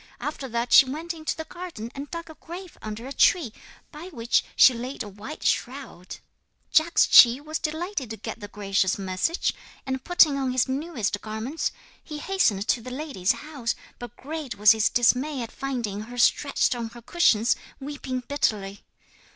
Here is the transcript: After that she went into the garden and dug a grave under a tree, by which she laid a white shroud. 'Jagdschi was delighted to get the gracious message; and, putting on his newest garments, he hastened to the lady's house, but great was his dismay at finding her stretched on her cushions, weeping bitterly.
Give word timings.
After 0.19 0.49
that 0.49 0.73
she 0.73 0.85
went 0.89 1.13
into 1.13 1.35
the 1.37 1.43
garden 1.45 1.91
and 1.93 2.09
dug 2.09 2.27
a 2.27 2.33
grave 2.33 2.75
under 2.81 3.05
a 3.05 3.13
tree, 3.13 3.53
by 3.91 4.07
which 4.07 4.43
she 4.55 4.73
laid 4.73 5.03
a 5.03 5.07
white 5.07 5.43
shroud. 5.43 6.17
'Jagdschi 6.73 7.39
was 7.39 7.59
delighted 7.59 8.09
to 8.09 8.17
get 8.17 8.39
the 8.39 8.47
gracious 8.47 8.97
message; 8.97 9.53
and, 9.85 10.03
putting 10.03 10.37
on 10.39 10.53
his 10.53 10.67
newest 10.67 11.21
garments, 11.21 11.71
he 12.03 12.17
hastened 12.17 12.67
to 12.69 12.81
the 12.81 12.89
lady's 12.89 13.33
house, 13.33 13.75
but 13.99 14.15
great 14.17 14.55
was 14.57 14.71
his 14.71 14.89
dismay 14.89 15.43
at 15.43 15.51
finding 15.51 15.99
her 16.01 16.17
stretched 16.17 16.73
on 16.73 16.89
her 16.89 17.01
cushions, 17.03 17.55
weeping 17.79 18.21
bitterly. 18.21 18.83